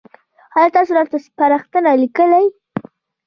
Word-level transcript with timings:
ایا 0.57 0.69
تاسو 0.75 0.91
راته 0.97 1.17
سپارښتنه 1.25 1.89
لیکئ؟ 2.01 2.45